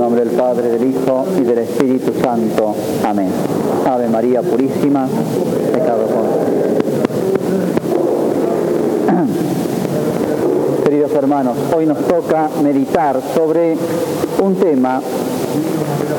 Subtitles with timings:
[0.00, 2.74] el nombre del Padre, del Hijo y del Espíritu Santo.
[3.06, 3.28] Amén.
[3.86, 5.06] Ave María Purísima,
[5.74, 6.24] pecado con.
[10.84, 13.76] Queridos hermanos, hoy nos toca meditar sobre
[14.42, 15.02] un tema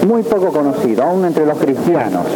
[0.07, 2.27] muy poco conocido, aún entre los cristianos.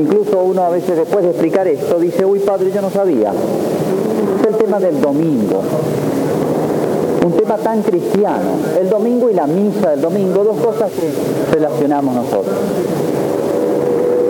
[0.00, 3.30] Incluso uno a veces después de explicar esto dice, uy padre, yo no sabía.
[4.40, 5.62] Es el tema del domingo.
[7.24, 8.52] Un tema tan cristiano.
[8.80, 12.56] El domingo y la misa del domingo, dos cosas que relacionamos nosotros.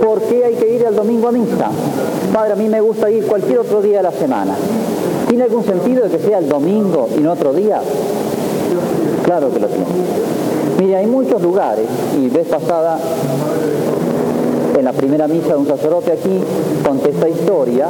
[0.02, 1.70] ¿Por qué hay que ir el domingo a misa?
[2.32, 4.54] Padre, a mí me gusta ir cualquier otro día de la semana.
[5.28, 7.80] ¿Tiene algún sentido de que sea el domingo y no otro día?
[9.24, 9.84] Claro que lo tiene.
[10.78, 12.98] Mire, hay muchos lugares, y vez pasada
[14.78, 16.40] en la primera misa de un sacerdote aquí
[16.84, 17.88] conté esta historia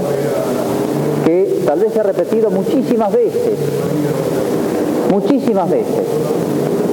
[1.24, 3.52] que tal vez se ha repetido muchísimas veces,
[5.10, 6.04] muchísimas veces.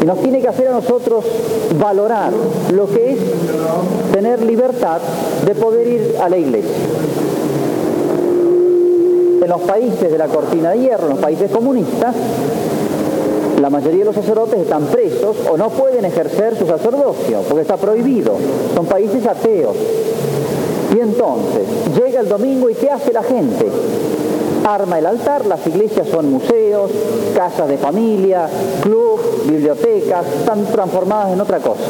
[0.02, 1.26] Y nos tiene que hacer a nosotros
[1.80, 2.32] valorar
[2.74, 3.20] lo que es
[4.12, 5.00] tener libertad
[5.46, 6.76] de poder ir a la iglesia.
[9.42, 12.16] En los países de la cortina de hierro, en los países comunistas,
[13.62, 17.78] la mayoría de los sacerdotes están presos o no pueden ejercer su sacerdocio porque está
[17.78, 18.34] prohibido.
[18.76, 19.76] Son países ateos.
[20.96, 21.64] Y entonces
[21.96, 23.66] llega el domingo y ¿qué hace la gente?
[24.66, 26.90] Arma el altar, las iglesias son museos,
[27.36, 28.48] casas de familia,
[28.82, 31.84] club, bibliotecas, están transformadas en otra cosa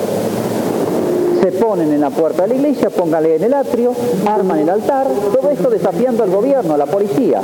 [1.46, 3.94] se ponen en la puerta de la iglesia, póngale en el atrio,
[4.26, 7.40] arman el altar, todo esto desafiando al gobierno, a la policía.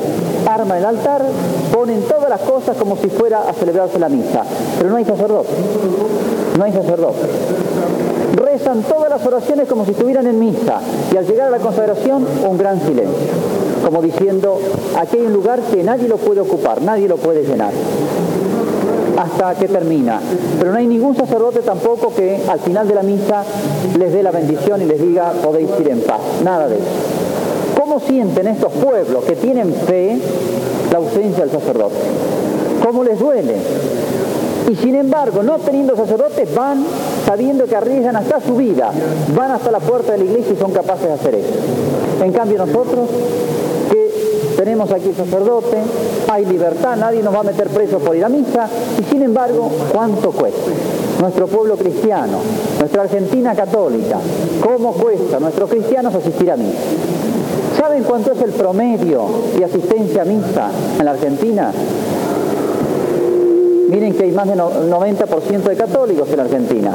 [0.49, 1.21] Arman el altar,
[1.71, 4.41] ponen todas las cosas como si fuera a celebrarse la misa.
[4.79, 5.49] Pero no hay sacerdote.
[6.57, 7.19] No hay sacerdote.
[8.37, 10.79] Rezan todas las oraciones como si estuvieran en misa.
[11.13, 13.50] Y al llegar a la consagración, un gran silencio.
[13.85, 14.59] Como diciendo,
[14.97, 17.71] aquí hay un lugar que nadie lo puede ocupar, nadie lo puede llenar
[19.17, 20.19] hasta que termina.
[20.59, 23.43] Pero no hay ningún sacerdote tampoco que al final de la misa
[23.97, 26.19] les dé la bendición y les diga podéis ir en paz.
[26.43, 26.85] Nada de eso.
[27.79, 30.17] ¿Cómo sienten estos pueblos que tienen fe
[30.91, 31.95] la ausencia del sacerdote?
[32.85, 33.55] ¿Cómo les duele?
[34.71, 36.85] Y sin embargo, no teniendo sacerdotes, van
[37.25, 38.91] sabiendo que arriesgan hasta su vida,
[39.35, 42.23] van hasta la puerta de la iglesia y son capaces de hacer eso.
[42.23, 43.09] En cambio nosotros,
[44.63, 45.77] tenemos aquí sacerdote,
[46.31, 49.71] hay libertad, nadie nos va a meter preso por ir a misa, y sin embargo,
[49.91, 50.69] ¿cuánto cuesta?
[51.19, 52.37] Nuestro pueblo cristiano,
[52.77, 54.17] nuestra Argentina católica,
[54.61, 56.77] ¿cómo cuesta a nuestros cristianos asistir a misa?
[57.75, 59.25] ¿Saben cuánto es el promedio
[59.57, 61.71] de asistencia a misa en la Argentina?
[63.89, 66.91] Miren que hay más del 90% de católicos en la Argentina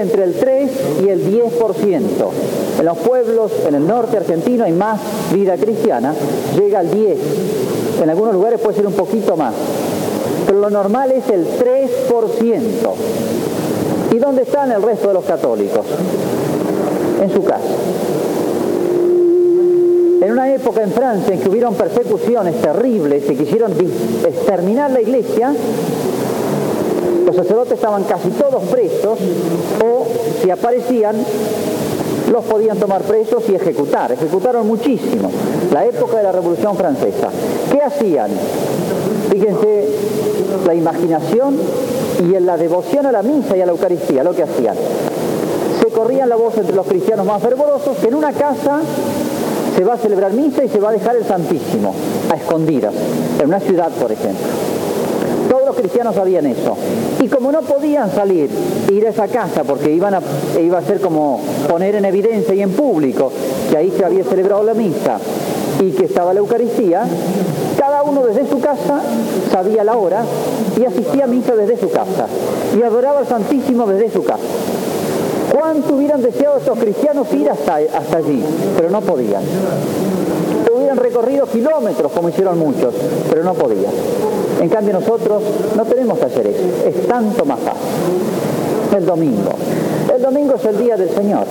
[0.00, 0.70] entre el 3
[1.04, 2.02] y el 10%.
[2.78, 5.00] En los pueblos, en el norte argentino hay más
[5.32, 6.12] vida cristiana,
[6.56, 7.18] llega al 10.
[8.02, 9.54] En algunos lugares puede ser un poquito más.
[10.46, 12.62] Pero lo normal es el 3%.
[14.12, 15.86] ¿Y dónde están el resto de los católicos?
[17.22, 17.64] En su casa.
[20.20, 23.72] En una época en Francia en que hubieron persecuciones terribles y quisieron
[24.24, 25.52] exterminar la iglesia,
[27.26, 29.18] los sacerdotes estaban casi todos presos
[29.84, 30.06] o
[30.42, 31.16] si aparecían
[32.30, 34.12] los podían tomar presos y ejecutar.
[34.12, 35.30] Ejecutaron muchísimo.
[35.72, 37.28] La época de la Revolución Francesa.
[37.70, 38.30] ¿Qué hacían?
[39.30, 39.88] Fíjense
[40.66, 41.56] la imaginación
[42.28, 44.74] y en la devoción a la misa y a la Eucaristía, lo que hacían.
[45.80, 48.80] Se corrían la voz entre los cristianos más fervorosos que en una casa
[49.76, 51.94] se va a celebrar misa y se va a dejar el Santísimo,
[52.32, 52.94] a escondidas,
[53.38, 54.75] en una ciudad, por ejemplo.
[55.76, 56.76] Cristianos sabían eso.
[57.20, 58.50] Y como no podían salir,
[58.92, 60.20] ir a esa casa, porque iban a,
[60.60, 63.30] iba a ser como poner en evidencia y en público
[63.70, 65.18] que ahí se había celebrado la misa
[65.80, 67.04] y que estaba la Eucaristía,
[67.78, 69.00] cada uno desde su casa
[69.52, 70.22] sabía la hora
[70.78, 72.26] y asistía a misa desde su casa
[72.76, 74.42] y adoraba al Santísimo desde su casa.
[75.52, 78.42] ¿Cuánto hubieran deseado estos cristianos ir hasta allí?
[78.76, 79.42] Pero no podían.
[80.74, 82.94] Hubieran recorrido kilómetros como hicieron muchos,
[83.30, 83.92] pero no podían.
[84.60, 85.42] En cambio nosotros
[85.76, 88.96] no tenemos que hacer eso, es tanto más fácil.
[88.96, 89.52] El domingo.
[90.14, 91.44] El domingo es el día del Señor.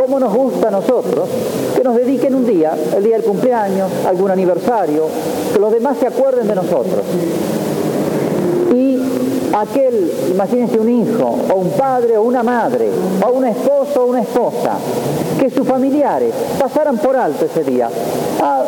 [0.00, 1.28] ¿Cómo nos gusta a nosotros
[1.76, 5.04] que nos dediquen un día, el día del cumpleaños, algún aniversario,
[5.52, 7.02] que los demás se acuerden de nosotros?
[8.74, 8.98] Y
[9.54, 12.88] aquel, imagínense un hijo, o un padre, o una madre,
[13.26, 14.72] o un esposo, o una esposa,
[15.38, 17.88] que sus familiares pasaran por alto ese día.
[18.40, 18.64] Ah,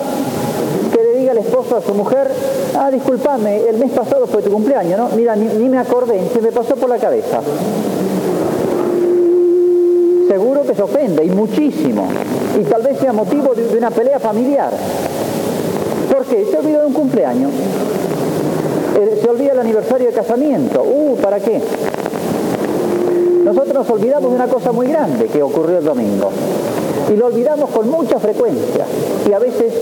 [1.35, 2.29] el esposo a su mujer,
[2.79, 5.09] ah, discúlpame, el mes pasado fue tu cumpleaños, ¿no?
[5.17, 7.41] Mira, ni, me acordé, se me pasó por la cabeza.
[10.29, 12.07] Seguro que se ofende, y muchísimo.
[12.59, 14.71] Y tal vez sea motivo de, una pelea familiar.
[16.13, 16.47] ¿Por qué?
[16.51, 17.51] Se olvidó de un cumpleaños.
[18.97, 20.83] Eh, se olvida el aniversario de casamiento.
[20.83, 21.61] Uh, ¿para qué?
[23.45, 26.31] Nosotros nos olvidamos de una cosa muy grande que ocurrió el domingo.
[27.13, 28.87] Y lo olvidamos con mucha frecuencia.
[29.29, 29.73] Y a veces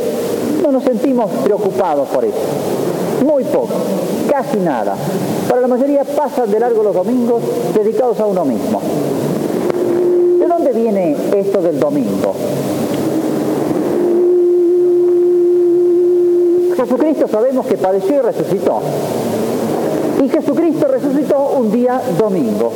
[0.63, 2.37] no nos sentimos preocupados por eso.
[3.27, 3.69] Muy poco,
[4.29, 4.95] casi nada.
[5.49, 7.43] Para la mayoría pasan de largo los domingos
[7.75, 8.81] dedicados a uno mismo.
[10.39, 12.35] ¿De dónde viene esto del domingo?
[16.77, 18.81] Jesucristo sabemos que padeció y resucitó.
[20.23, 22.73] Y Jesucristo resucitó un día domingo.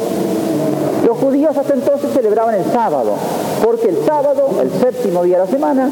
[1.07, 3.13] Los judíos hasta entonces celebraban el sábado,
[3.65, 5.89] porque el sábado, el séptimo día de la semana,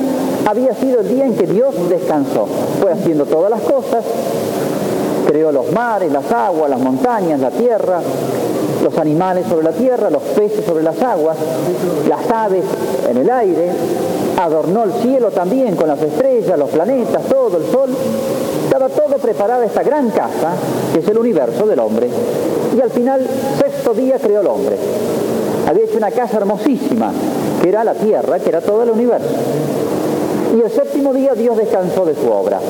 [0.47, 2.47] había sido el día en que Dios descansó.
[2.81, 4.05] Fue haciendo todas las cosas,
[5.27, 8.01] creó los mares, las aguas, las montañas, la tierra,
[8.83, 11.37] los animales sobre la tierra, los peces sobre las aguas,
[12.09, 12.65] las aves
[13.09, 13.71] en el aire,
[14.39, 17.91] adornó el cielo también con las estrellas, los planetas, todo el sol.
[18.65, 20.53] Estaba todo preparado esta gran casa,
[20.93, 22.09] que es el universo del hombre.
[22.77, 23.27] Y al final,
[23.59, 24.77] sexto día creó el hombre.
[25.69, 27.13] Había hecho una casa hermosísima,
[27.63, 29.29] que era la tierra, que era todo el universo.
[30.55, 32.61] Y el séptimo día Dios descansó de su obra.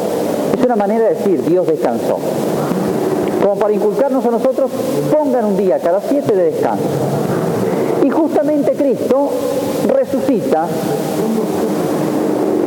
[0.57, 2.17] Es una manera de decir, Dios descansó.
[3.43, 4.71] Como para inculcarnos a nosotros,
[5.13, 6.85] pongan un día cada siete de descanso.
[8.03, 9.29] Y justamente Cristo
[9.87, 10.67] resucita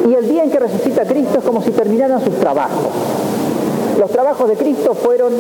[0.08, 2.86] y el día en que resucita Cristo es como si terminaran sus trabajos.
[4.00, 5.34] Los trabajos de Cristo fueron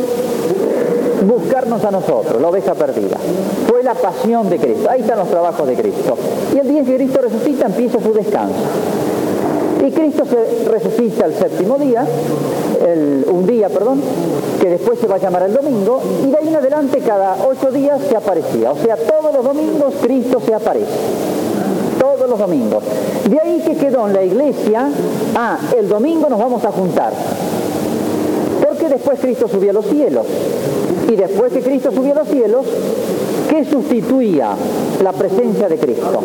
[1.25, 3.17] buscarnos a nosotros, la oveja perdida.
[3.67, 4.89] Fue la pasión de Cristo.
[4.89, 6.17] Ahí están los trabajos de Cristo.
[6.53, 8.55] Y el día en que Cristo resucita empieza su descanso.
[9.87, 12.05] Y Cristo se resucita el séptimo día,
[13.31, 14.01] un día, perdón,
[14.59, 17.71] que después se va a llamar el domingo, y de ahí en adelante cada ocho
[17.71, 18.71] días se aparecía.
[18.71, 20.91] O sea, todos los domingos Cristo se aparece.
[21.97, 22.83] Todos los domingos.
[23.29, 24.89] De ahí que quedó en la iglesia,
[25.35, 27.13] ah, el domingo nos vamos a juntar.
[28.67, 30.25] Porque después Cristo subió a los cielos.
[31.09, 32.65] Y después que Cristo subió a los cielos,
[33.49, 34.49] ¿qué sustituía
[35.01, 36.19] la presencia de Cristo?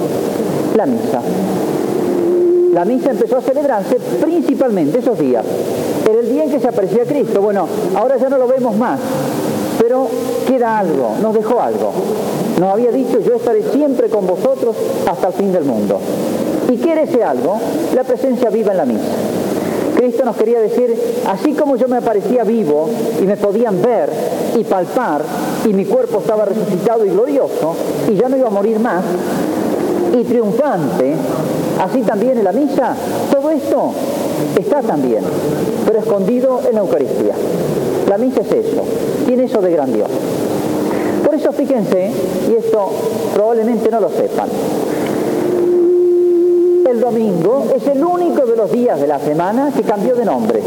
[0.75, 1.21] La misa
[2.73, 5.45] la misa empezó a celebrarse principalmente esos días.
[6.09, 7.41] Era el día en que se aparecía Cristo.
[7.43, 8.99] Bueno, ahora ya no lo vemos más,
[9.79, 10.09] pero
[10.47, 11.93] queda algo, nos dejó algo.
[12.59, 14.75] Nos había dicho, yo estaré siempre con vosotros
[15.07, 15.99] hasta el fin del mundo.
[16.71, 17.59] ¿Y qué era ese algo?
[17.95, 19.03] La presencia viva en la misa.
[19.97, 20.97] Cristo nos quería decir,
[21.29, 22.89] así como yo me aparecía vivo
[23.21, 24.09] y me podían ver
[24.59, 25.23] y palpar
[25.65, 27.75] y mi cuerpo estaba resucitado y glorioso
[28.11, 29.05] y ya no iba a morir más
[30.19, 31.15] y triunfante,
[31.83, 32.95] Así también en la misa,
[33.33, 33.91] todo esto
[34.57, 35.25] está también,
[35.85, 37.35] pero escondido en la Eucaristía.
[38.09, 38.85] La misa es eso,
[39.27, 40.13] tiene eso de grandioso.
[41.25, 42.13] Por eso fíjense,
[42.49, 42.89] y esto
[43.35, 44.49] probablemente no lo sepan,
[46.89, 50.63] el domingo es el único de los días de la semana que cambió de nombre.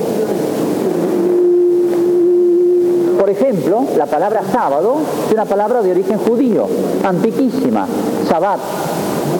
[3.17, 4.97] Por ejemplo, la palabra sábado
[5.27, 6.67] es una palabra de origen judío,
[7.05, 7.87] antiquísima,
[8.27, 8.59] sabbat,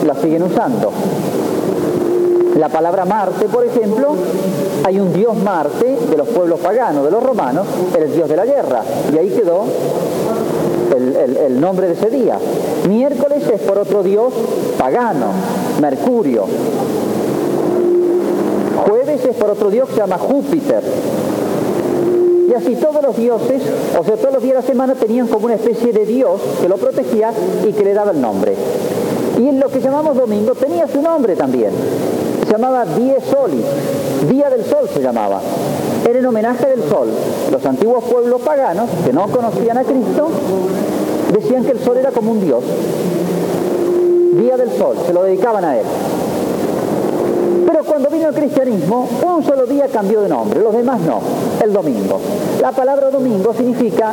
[0.06, 0.90] la siguen usando.
[2.58, 4.14] La palabra Marte, por ejemplo,
[4.82, 7.66] hay un dios Marte de los pueblos paganos, de los romanos,
[7.98, 8.82] el dios de la guerra,
[9.12, 9.64] y ahí quedó
[10.96, 12.38] el, nombre de ese día.
[12.88, 14.32] Miércoles es por otro dios
[14.78, 15.26] pagano,
[15.82, 16.46] Mercurio.
[18.86, 20.82] Jueves es por otro dios que se llama Júpiter.
[22.48, 23.62] Y así todos los dioses,
[23.98, 26.68] o sea, todos los días de la semana tenían como una especie de dios que
[26.68, 27.32] lo protegía
[27.68, 28.54] y que le daba el nombre.
[29.38, 31.72] Y en lo que llamamos domingo tenía su nombre también
[32.56, 33.66] llamaba Die Solis,
[34.30, 35.40] Día del Sol se llamaba.
[36.08, 37.08] Era en homenaje del sol.
[37.52, 40.28] Los antiguos pueblos paganos, que no conocían a Cristo,
[41.34, 42.64] decían que el sol era como un dios.
[44.40, 45.84] Día del Sol, se lo dedicaban a él.
[47.66, 51.20] Pero cuando vino el cristianismo, un solo día cambió de nombre, los demás no,
[51.62, 52.20] el domingo.
[52.60, 54.12] La palabra domingo significa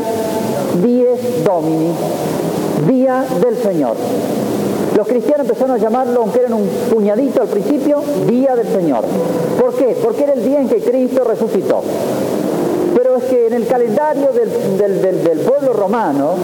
[0.81, 1.91] dies domini,
[2.87, 3.95] día del Señor.
[4.95, 9.03] Los cristianos empezaron a llamarlo, aunque eran un puñadito al principio, Día del Señor.
[9.59, 9.97] ¿Por qué?
[10.03, 11.81] Porque era el día en que Cristo resucitó.
[12.95, 16.35] Pero es que en el calendario del, pueblo romano,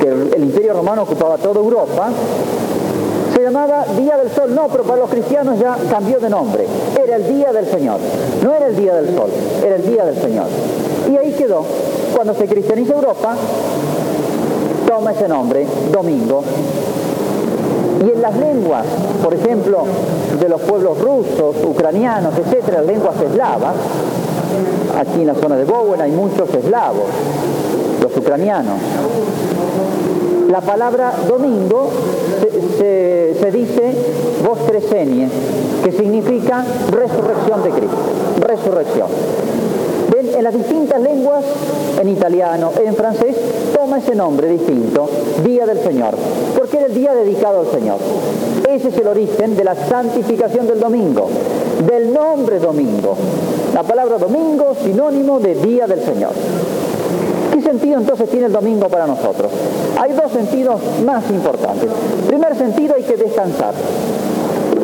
[0.00, 2.08] que el, imperio romano ocupaba toda Europa,
[3.34, 4.54] se llamaba Día del Sol.
[4.54, 6.66] No, pero para los cristianos ya cambió de nombre.
[7.02, 7.98] Era el Día del Señor.
[8.42, 9.30] No era el Día del Sol,
[9.62, 10.46] era el Día del Señor.
[11.12, 11.64] Y ahí quedó.
[12.14, 13.34] Cuando se cristianiza Europa,
[14.86, 16.42] toma ese nombre, domingo,
[18.04, 18.84] y en las lenguas,
[19.22, 19.84] por ejemplo,
[20.40, 23.74] de los pueblos rusos, ucranianos, etcétera, lenguas eslavas,
[24.98, 27.04] aquí en la zona de Bowen hay muchos eslavos,
[28.02, 28.78] los ucranianos.
[30.50, 31.88] La palabra domingo
[32.78, 33.94] se, dice
[34.46, 35.28] vostresenie,
[35.84, 37.96] que significa resurrección de Cristo,
[38.40, 39.08] resurrección.
[40.34, 41.44] En las distintas lenguas,
[42.00, 43.36] en italiano, en francés,
[43.74, 45.08] toma ese nombre distinto,
[45.44, 46.14] Día del Señor,
[46.82, 47.98] era el día dedicado al Señor.
[48.68, 51.28] Ese es el origen de la santificación del domingo,
[51.86, 53.16] del nombre domingo.
[53.72, 56.32] La palabra domingo sinónimo de Día del Señor.
[57.52, 59.52] ¿Qué sentido entonces tiene el domingo para nosotros?
[60.00, 61.88] Hay dos sentidos más importantes.
[62.26, 63.74] Primer sentido, hay que descansar,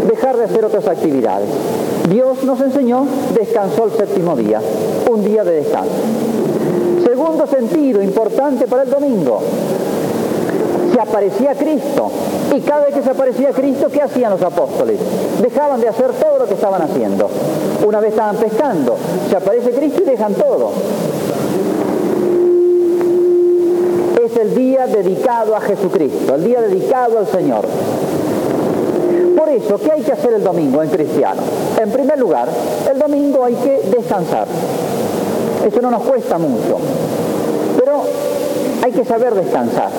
[0.09, 1.49] dejar de hacer otras actividades.
[2.09, 4.61] Dios nos enseñó, descansó el séptimo día,
[5.11, 5.91] un día de descanso.
[7.05, 9.41] Segundo sentido importante para el domingo,
[10.99, 12.11] se aparecía Cristo.
[12.57, 14.99] Y cada vez que se aparecía Cristo, ¿qué hacían los apóstoles?
[15.41, 17.31] Dejaban de hacer todo lo que estaban haciendo.
[17.87, 18.97] Una vez estaban pescando,
[19.31, 20.73] se aparece Cristo y dejan todo.
[24.25, 27.65] Es el día dedicado a Jesucristo, el día dedicado al Señor.
[29.37, 31.43] Por eso, ¿qué hay que hacer el domingo en cristiano?
[31.81, 32.49] En primer lugar,
[32.91, 34.49] el domingo hay que descansar.
[35.65, 36.77] Eso no nos cuesta mucho,
[37.79, 38.03] pero
[38.83, 39.91] hay que saber descansar.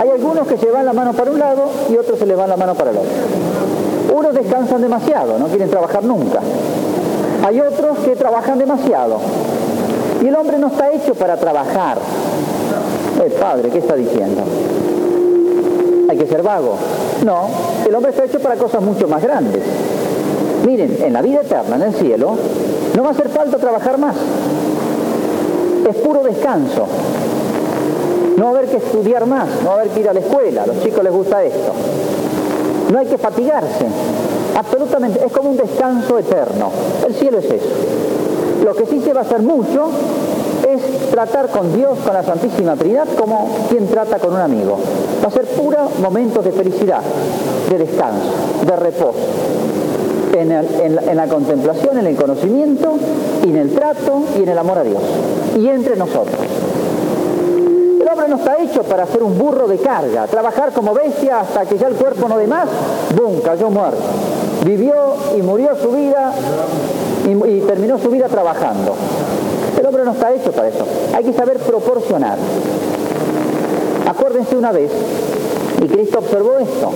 [0.00, 2.50] Hay algunos que se van la mano para un lado y otros se les van
[2.50, 3.10] la mano para el otro.
[4.14, 6.40] Unos descansan demasiado, no quieren trabajar nunca.
[7.46, 9.18] Hay otros que trabajan demasiado.
[10.22, 11.98] Y el hombre no está hecho para trabajar.
[13.24, 14.42] El padre, ¿qué está diciendo?
[16.08, 16.76] Hay que ser vago.
[17.24, 17.48] No,
[17.86, 19.62] el hombre está hecho para cosas mucho más grandes.
[20.64, 22.36] Miren, en la vida eterna, en el cielo,
[22.96, 24.16] no va a hacer falta trabajar más.
[25.88, 26.86] Es puro descanso.
[28.36, 30.20] No va a haber que estudiar más, no va a haber que ir a la
[30.20, 31.72] escuela, a los chicos les gusta esto.
[32.92, 33.86] No hay que fatigarse,
[34.56, 36.70] absolutamente, es como un descanso eterno.
[37.06, 37.66] El cielo es eso.
[38.64, 39.88] Lo que sí se va a hacer mucho
[40.66, 44.78] es tratar con Dios, con la Santísima Trinidad, como quien trata con un amigo.
[45.22, 47.00] Va a ser puro momentos de felicidad,
[47.70, 48.32] de descanso,
[48.66, 49.18] de reposo.
[50.34, 52.98] En, en, la contemplación, en el conocimiento,
[53.42, 55.00] y en el trato y en el amor a Dios.
[55.56, 56.36] Y entre nosotros.
[58.16, 61.66] El hombre no está hecho para ser un burro de carga, trabajar como bestia hasta
[61.66, 62.66] que ya el cuerpo no dé más,
[63.14, 63.42] ¡bum!
[63.42, 63.98] cayó muerto.
[64.64, 64.94] Vivió
[65.36, 66.32] y murió su vida
[67.26, 68.94] y, y terminó su vida trabajando.
[69.78, 70.86] El hombre no está hecho para eso.
[71.14, 72.38] Hay que saber proporcionar.
[74.08, 74.90] Acuérdense una vez,
[75.84, 76.92] y Cristo observó esto.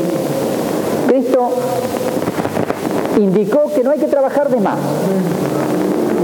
[1.06, 1.50] Cristo
[3.18, 4.78] indicó que no hay que trabajar de más.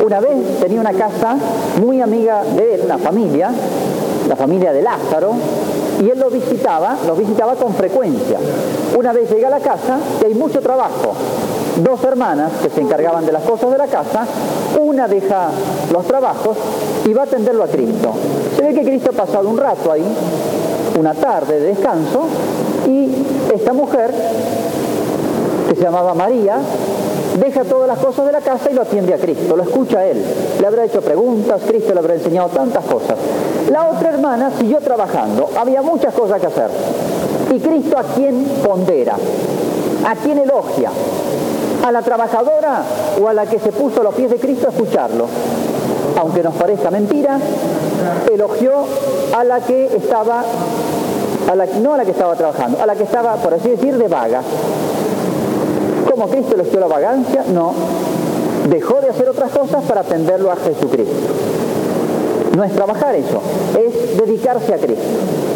[0.02, 1.36] Una vez tenía una casa
[1.82, 3.50] muy amiga de él, una familia,
[4.28, 5.32] la familia de Lázaro,
[6.02, 8.38] y él lo visitaba, lo visitaba con frecuencia.
[8.96, 11.12] Una vez llega a la casa y hay mucho trabajo.
[11.82, 14.26] Dos hermanas que se encargaban de las cosas de la casa,
[14.80, 15.48] una deja
[15.92, 16.56] los trabajos
[17.04, 18.12] y va a atenderlo a Cristo.
[18.56, 20.04] Se ve que Cristo ha pasado un rato ahí,
[20.98, 22.24] una tarde de descanso,
[22.86, 23.10] y
[23.54, 24.10] esta mujer,
[25.68, 26.58] que se llamaba María,
[27.38, 30.06] deja todas las cosas de la casa y lo atiende a Cristo, lo escucha a
[30.06, 30.22] él.
[30.60, 33.16] Le habrá hecho preguntas, Cristo le habrá enseñado tantas cosas.
[33.70, 36.68] La otra hermana siguió trabajando, había muchas cosas que hacer.
[37.54, 39.16] ¿Y Cristo a quién pondera?
[40.06, 40.90] ¿A quién elogia?
[41.84, 42.82] ¿A la trabajadora
[43.20, 45.26] o a la que se puso a los pies de Cristo a escucharlo?
[46.18, 47.38] Aunque nos parezca mentira,
[48.32, 48.72] elogió
[49.36, 50.42] a la que estaba,
[51.50, 53.96] a la, no a la que estaba trabajando, a la que estaba, por así decir,
[53.98, 54.40] de vaga
[56.16, 57.72] como Cristo eligió la vagancia, no.
[58.70, 61.14] Dejó de hacer otras cosas para atenderlo a Jesucristo.
[62.56, 63.40] No es trabajar eso,
[63.78, 65.04] es dedicarse a Cristo.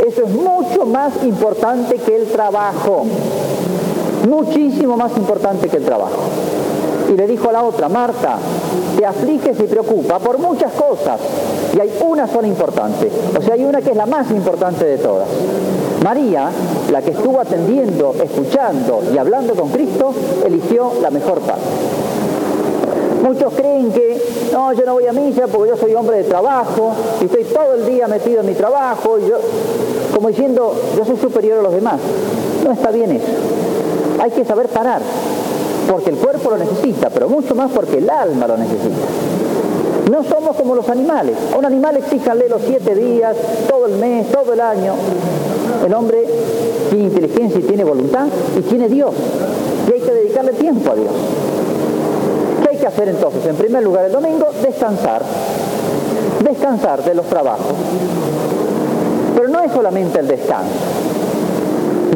[0.07, 3.07] Eso es mucho más importante que el trabajo.
[4.29, 6.21] Muchísimo más importante que el trabajo.
[7.09, 8.37] Y le dijo a la otra, Marta,
[8.99, 11.19] te afliges y preocupa por muchas cosas.
[11.75, 13.11] Y hay una sola importante.
[13.37, 15.26] O sea, hay una que es la más importante de todas.
[16.02, 16.49] María,
[16.90, 20.14] la que estuvo atendiendo, escuchando y hablando con Cristo,
[20.47, 21.62] eligió la mejor parte.
[23.23, 24.19] Muchos creen que,
[24.50, 27.75] no, yo no voy a misa porque yo soy hombre de trabajo y estoy todo
[27.75, 29.37] el día metido en mi trabajo, y yo,
[30.14, 32.00] como diciendo, yo soy superior a los demás.
[32.64, 33.26] No está bien eso.
[34.21, 35.02] Hay que saber parar,
[35.90, 39.39] porque el cuerpo lo necesita, pero mucho más porque el alma lo necesita.
[40.09, 41.37] No somos como los animales.
[41.57, 43.37] Un animal exíjanle los siete días,
[43.69, 44.95] todo el mes, todo el año.
[45.85, 46.25] El hombre
[46.90, 48.26] tiene inteligencia y tiene voluntad
[48.57, 49.12] y tiene Dios.
[49.88, 51.12] Y hay que dedicarle tiempo a Dios.
[52.62, 53.47] ¿Qué hay que hacer entonces?
[53.47, 55.23] En primer lugar, el domingo, descansar.
[56.45, 57.75] Descansar de los trabajos.
[59.35, 60.71] Pero no es solamente el descanso.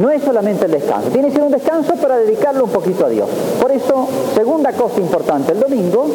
[0.01, 1.09] No es solamente el descanso.
[1.11, 3.29] Tiene que ser un descanso para dedicarlo un poquito a Dios.
[3.61, 6.07] Por eso, segunda cosa importante, el domingo,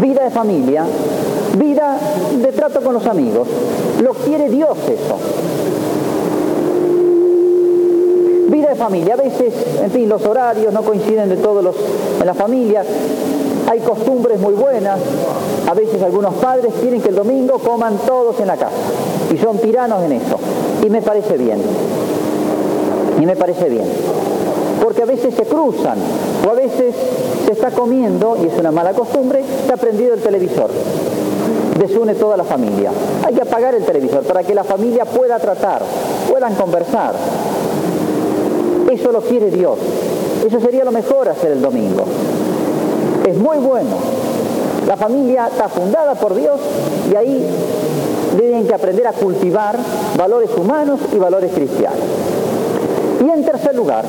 [0.00, 0.84] vida de familia,
[1.58, 1.98] vida
[2.42, 3.48] de trato con los amigos.
[4.02, 5.18] Lo quiere Dios eso
[8.56, 9.14] vida de familia.
[9.14, 11.76] A veces, en fin, los horarios no coinciden de todos los
[12.20, 12.82] en la familia.
[13.68, 14.98] Hay costumbres muy buenas.
[15.68, 18.76] A veces algunos padres quieren que el domingo coman todos en la casa.
[19.32, 20.38] Y son tiranos en eso.
[20.84, 21.60] Y me parece bien.
[23.20, 23.84] Y me parece bien.
[25.16, 25.96] A veces se cruzan.
[26.46, 26.94] O a veces
[27.46, 30.68] se está comiendo, y es una mala costumbre, se ha prendido el televisor.
[31.78, 32.90] Desune toda la familia.
[33.24, 35.80] Hay que apagar el televisor para que la familia pueda tratar,
[36.30, 37.14] puedan conversar.
[38.90, 39.78] Eso lo quiere Dios.
[40.46, 42.04] Eso sería lo mejor hacer el domingo.
[43.26, 43.96] Es muy bueno.
[44.86, 46.60] La familia está fundada por Dios
[47.10, 47.46] y ahí
[48.38, 49.76] tienen que aprender a cultivar
[50.18, 52.35] valores humanos y valores cristianos.
[53.26, 54.04] Y en tercer lugar,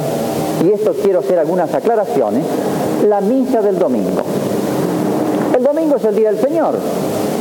[0.63, 2.43] y esto quiero hacer algunas aclaraciones,
[3.09, 4.21] la misa del domingo.
[5.57, 6.75] El domingo es el día del Señor,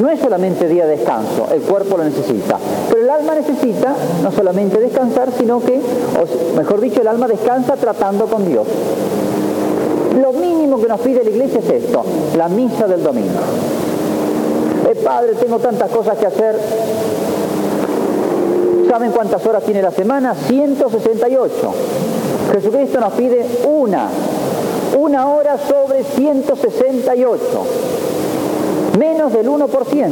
[0.00, 2.56] no es solamente día de descanso, el cuerpo lo necesita,
[2.88, 5.78] pero el alma necesita no solamente descansar, sino que,
[6.56, 8.66] mejor dicho, el alma descansa tratando con Dios.
[10.23, 12.02] Lo mínimo que nos pide la iglesia es esto,
[12.38, 13.40] la misa del domingo.
[14.88, 16.56] Eh, padre, tengo tantas cosas que hacer.
[18.88, 20.35] ¿Saben cuántas horas tiene la semana?
[20.35, 21.55] 168.
[22.52, 24.09] Jesucristo nos pide una,
[24.97, 27.40] una hora sobre 168
[28.97, 30.11] menos del 1%.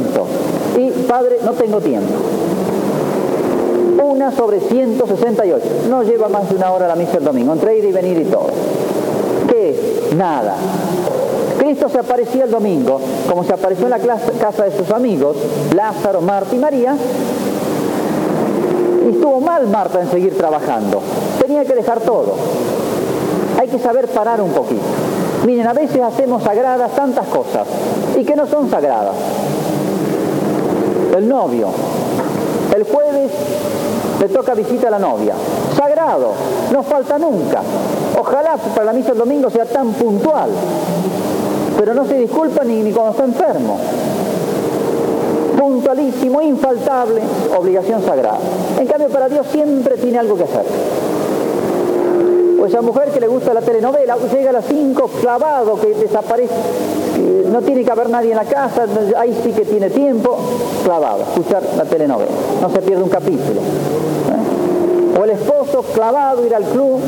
[0.77, 2.13] Y, padre, no tengo tiempo.
[4.03, 5.65] Una sobre 168.
[5.89, 8.25] No lleva más de una hora la misa el domingo, entre ir y venir y
[8.25, 8.47] todo.
[9.49, 10.11] ¿Qué?
[10.15, 10.55] Nada.
[11.57, 15.35] Cristo se aparecía el domingo, como se apareció en la casa de sus amigos,
[15.73, 16.95] Lázaro, Marta y María,
[19.05, 21.01] y estuvo mal Marta en seguir trabajando.
[21.39, 22.33] Tenía que dejar todo.
[23.59, 24.81] Hay que saber parar un poquito.
[25.45, 27.67] Miren, a veces hacemos sagradas tantas cosas
[28.17, 29.15] y que no son sagradas.
[31.15, 31.67] El novio.
[32.75, 33.31] El jueves
[34.19, 35.35] le toca visita a la novia.
[35.77, 36.31] Sagrado,
[36.73, 37.61] no falta nunca.
[38.19, 40.49] Ojalá para la misa el domingo sea tan puntual.
[41.77, 43.77] Pero no se disculpa ni, ni cuando está enfermo.
[45.65, 47.21] Puntualísimo, infaltable,
[47.57, 48.37] obligación sagrada.
[48.79, 50.63] En cambio, para Dios siempre tiene algo que hacer.
[52.61, 56.53] O esa mujer que le gusta la telenovela, llega a las 5 clavado, que desaparece,
[57.51, 58.85] no tiene que haber nadie en la casa,
[59.17, 60.37] ahí sí que tiene tiempo,
[60.83, 62.29] clavado, escuchar la telenovela,
[62.61, 63.59] no se pierde un capítulo.
[63.59, 65.19] ¿eh?
[65.19, 66.99] O el esposo clavado, ir al club,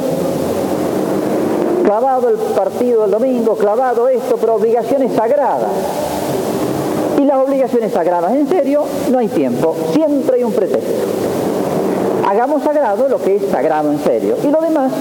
[1.86, 5.70] clavado el partido del domingo, clavado esto, pero obligaciones sagradas.
[7.18, 10.94] Y las obligaciones sagradas, en serio, no hay tiempo, siempre hay un pretexto
[12.28, 14.36] hagamos sagrado lo que es sagrado en serio.
[14.44, 14.92] Y lo demás,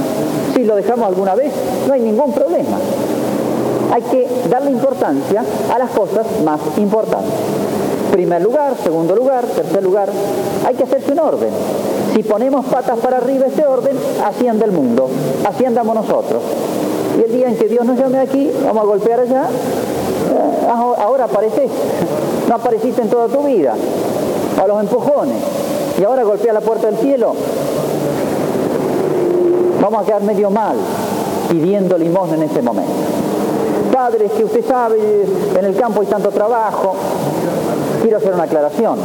[0.54, 1.52] si lo dejamos alguna vez,
[1.86, 2.78] no hay ningún problema.
[3.92, 5.42] Hay que darle importancia
[5.74, 7.32] a las cosas más importantes.
[8.12, 10.08] Primer lugar, segundo lugar, tercer lugar,
[10.64, 11.50] hay que hacerse un orden.
[12.14, 15.08] Si ponemos patas para arriba ese orden, así anda el mundo,
[15.44, 16.42] así andamos nosotros.
[17.18, 19.48] Y el día en que Dios nos llame aquí, vamos a golpear allá,
[20.68, 21.70] ahora apareces,
[22.48, 23.74] no apareciste en toda tu vida,
[24.62, 25.36] a los empujones
[25.98, 27.34] y ahora golpea la puerta del cielo,
[29.80, 30.76] vamos a quedar medio mal
[31.48, 32.92] pidiendo limosna en ese momento.
[33.92, 34.98] Padres, que usted sabe,
[35.56, 36.94] en el campo hay tanto trabajo,
[38.02, 38.98] quiero hacer una aclaración.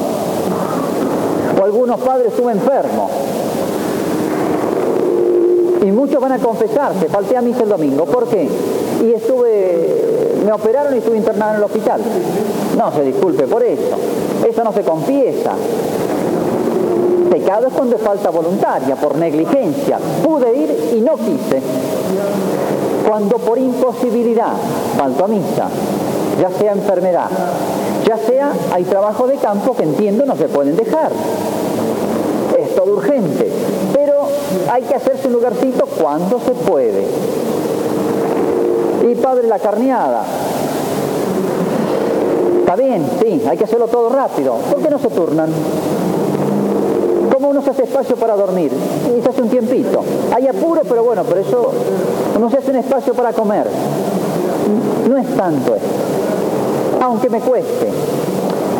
[1.60, 3.10] O algunos padres estuve enfermo.
[5.82, 8.06] Y muchos van a confesarse, falté a misa el domingo.
[8.06, 8.48] ¿Por qué?
[9.04, 10.11] Y estuve,
[10.46, 12.02] me operaron y estuve internado en el hospital.
[12.78, 13.96] No se disculpe por eso.
[14.48, 15.52] Eso no se confiesa.
[17.30, 19.98] Pecado es cuando falta voluntaria, por negligencia.
[20.24, 21.62] Pude ir y no quise.
[23.08, 24.54] Cuando por imposibilidad
[24.98, 25.68] falto a misa,
[26.40, 27.28] ya sea enfermedad,
[28.06, 31.12] ya sea hay trabajo de campo que entiendo no se pueden dejar.
[32.58, 33.50] Es todo urgente,
[33.94, 34.28] pero
[34.72, 37.06] hay que hacerse un lugarcito cuando se puede.
[39.12, 40.24] Y padre, la carneada.
[42.62, 44.56] Está bien, sí, hay que hacerlo todo rápido.
[44.56, 45.50] ¿Por qué no se turnan?
[47.52, 48.72] uno se hace espacio para dormir?
[49.18, 50.02] Y se hace un tiempito.
[50.34, 51.72] Hay apuro, pero bueno, por eso
[52.38, 53.68] uno se hace un espacio para comer.
[55.10, 55.76] No es tanto.
[57.02, 57.88] Aunque me cueste.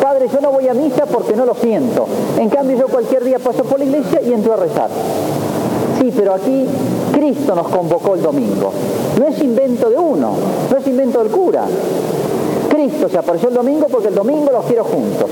[0.00, 2.06] Padre, yo no voy a misa porque no lo siento.
[2.38, 4.88] En cambio, yo cualquier día paso por la iglesia y entro a rezar.
[6.00, 6.66] Sí, pero aquí
[7.12, 8.72] Cristo nos convocó el domingo.
[9.18, 10.32] No es invento de uno,
[10.70, 11.64] no es invento del cura.
[12.68, 15.28] Cristo se apareció el domingo porque el domingo los quiero juntos.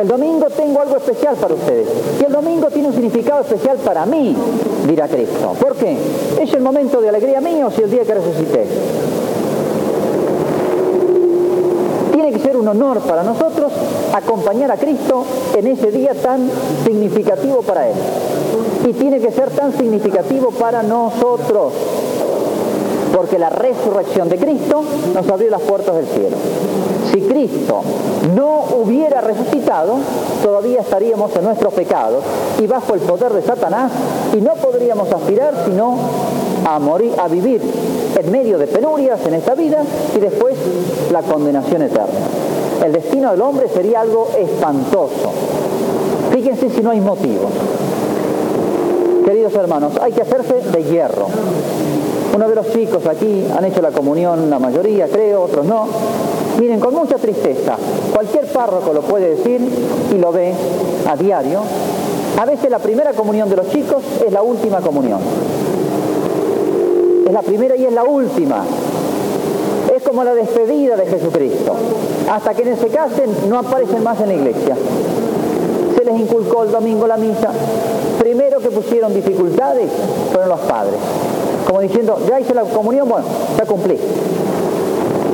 [0.00, 1.86] El domingo tengo algo especial para ustedes.
[2.20, 4.36] Y el domingo tiene un significado especial para mí,
[4.88, 5.52] dirá Cristo.
[5.60, 5.96] ¿Por qué?
[6.40, 8.66] ¿Es el momento de alegría mío si el día que resucité?
[12.12, 13.72] Tiene que ser un honor para nosotros
[14.12, 15.24] acompañar a Cristo
[15.56, 16.50] en ese día tan
[16.84, 17.94] significativo para Él.
[18.88, 21.72] Y tiene que ser tan significativo para nosotros.
[23.14, 24.82] Porque la resurrección de Cristo
[25.14, 26.36] nos abrió las puertas del cielo.
[27.12, 27.82] Si Cristo
[28.34, 29.94] no hubiera resucitado,
[30.42, 32.24] todavía estaríamos en nuestros pecados
[32.60, 33.92] y bajo el poder de Satanás
[34.32, 35.96] y no podríamos aspirar sino
[36.66, 37.60] a morir, a vivir
[38.16, 39.82] en medio de penurias en esta vida
[40.16, 40.56] y después
[41.12, 42.18] la condenación eterna.
[42.84, 45.30] El destino del hombre sería algo espantoso.
[46.32, 47.48] Fíjense si no hay motivo.
[49.24, 51.28] Queridos hermanos, hay que hacerse de hierro.
[52.34, 55.86] Uno de los chicos aquí han hecho la comunión, la mayoría creo, otros no.
[56.58, 57.76] Miren, con mucha tristeza,
[58.12, 59.60] cualquier párroco lo puede decir
[60.12, 60.52] y lo ve
[61.08, 61.60] a diario.
[62.40, 65.20] A veces la primera comunión de los chicos es la última comunión.
[67.24, 68.64] Es la primera y es la última.
[69.94, 71.74] Es como la despedida de Jesucristo.
[72.28, 74.76] Hasta que se casen no aparecen más en la iglesia.
[75.96, 77.50] Se les inculcó el domingo la misa.
[78.18, 79.88] Primero que pusieron dificultades
[80.32, 80.98] fueron los padres.
[81.66, 83.98] Como diciendo, ya hice la comunión, bueno, ya cumplí.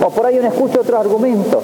[0.05, 1.63] O por ahí uno escucha otros argumentos.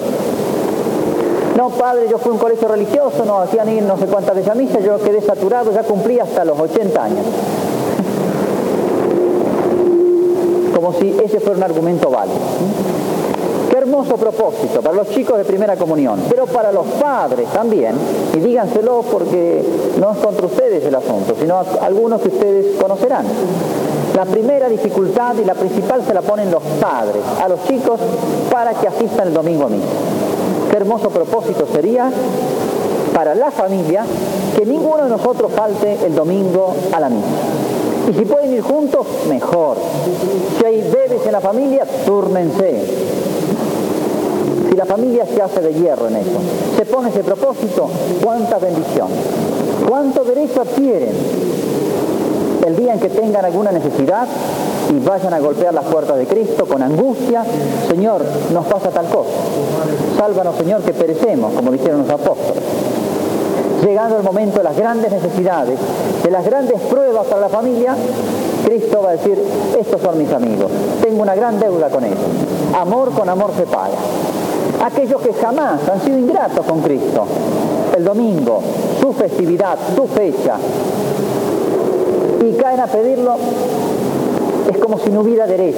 [1.57, 4.51] No, padre, yo fui a un colegio religioso, no hacían ir no sé cuántas veces
[4.51, 7.25] a yo quedé saturado, ya cumplí hasta los 80 años.
[10.75, 12.37] Como si ese fuera un argumento válido.
[13.97, 17.95] Hermoso propósito para los chicos de primera comunión, pero para los padres también,
[18.31, 19.63] y díganselo porque
[19.99, 23.25] no es contra ustedes el asunto, sino algunos que ustedes conocerán.
[24.15, 27.99] La primera dificultad y la principal se la ponen los padres a los chicos
[28.51, 29.87] para que asistan el domingo a misa.
[30.69, 32.11] Qué hermoso propósito sería
[33.15, 34.05] para la familia
[34.55, 37.25] que ninguno de nosotros falte el domingo a la misa.
[38.11, 39.77] Y si pueden ir juntos, mejor.
[40.59, 43.16] Si hay bebés en la familia, túrnense.
[44.77, 46.37] La familia se hace de hierro en eso,
[46.77, 47.89] se pone ese propósito,
[48.23, 49.07] cuánta bendición,
[49.89, 51.15] cuánto derecho adquieren
[52.63, 54.27] el día en que tengan alguna necesidad
[54.91, 57.43] y vayan a golpear las puertas de Cristo con angustia,
[57.89, 58.21] Señor,
[58.53, 59.31] nos pasa tal cosa.
[60.15, 62.61] Sálvanos, Señor, que perecemos, como dijeron los apóstoles.
[63.83, 65.79] Llegando el momento de las grandes necesidades,
[66.23, 67.95] de las grandes pruebas para la familia,
[68.63, 69.41] Cristo va a decir,
[69.79, 70.69] estos son mis amigos,
[71.01, 72.19] tengo una gran deuda con ellos.
[72.79, 73.97] Amor con amor se paga.
[74.83, 77.25] Aquellos que jamás han sido ingratos con Cristo,
[77.95, 78.61] el domingo,
[79.01, 80.55] su festividad, su fecha,
[82.45, 83.35] y caen a pedirlo,
[84.71, 85.77] es como si no hubiera derecho.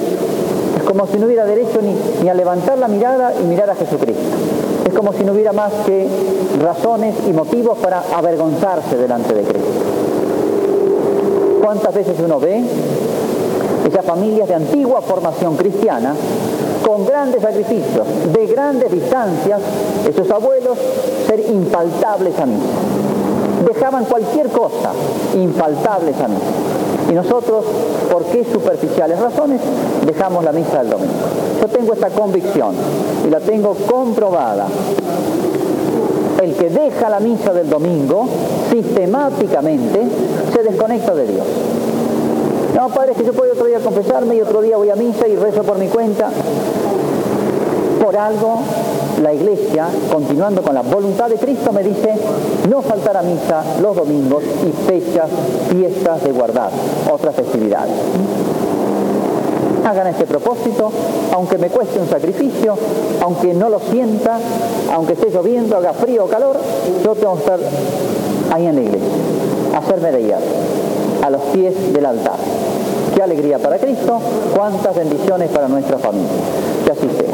[0.76, 3.74] Es como si no hubiera derecho ni, ni a levantar la mirada y mirar a
[3.74, 4.22] Jesucristo.
[4.86, 6.06] Es como si no hubiera más que
[6.62, 9.68] razones y motivos para avergonzarse delante de Cristo.
[11.62, 12.62] ¿Cuántas veces uno ve
[13.86, 16.14] esas familias de antigua formación cristiana
[16.90, 19.60] con grandes sacrificios, de grandes distancias,
[20.08, 20.76] esos abuelos
[21.28, 22.58] ser infaltables a mí?
[23.72, 24.90] dejaban cualquier cosa
[25.36, 26.34] infaltables a mí.
[27.10, 27.64] Y nosotros,
[28.10, 29.60] ¿por qué superficiales razones?
[30.04, 31.12] Dejamos la misa del domingo.
[31.60, 32.74] Yo tengo esta convicción
[33.24, 34.66] y la tengo comprobada.
[36.42, 38.26] El que deja la misa del domingo
[38.72, 40.00] sistemáticamente
[40.52, 41.46] se desconecta de Dios.
[42.74, 45.26] No, padre, es que yo puedo otro día confesarme y otro día voy a misa
[45.26, 46.28] y rezo por mi cuenta.
[48.02, 48.60] Por algo
[49.22, 52.14] la iglesia, continuando con la voluntad de Cristo, me dice
[52.68, 55.28] no faltar a misa los domingos y fechas,
[55.70, 56.70] fiestas de guardar,
[57.10, 57.92] otras festividades.
[59.86, 60.90] Hagan este propósito,
[61.34, 62.76] aunque me cueste un sacrificio,
[63.22, 64.38] aunque no lo sienta,
[64.94, 66.56] aunque esté lloviendo, haga frío o calor,
[67.04, 67.58] yo tengo que estar
[68.52, 69.08] ahí en la iglesia,
[69.76, 70.40] hacerme de hierro,
[71.22, 72.36] a los pies del altar.
[73.14, 74.18] Qué alegría para Cristo,
[74.54, 76.30] cuántas bendiciones para nuestra familia.
[76.84, 77.29] Que así sea.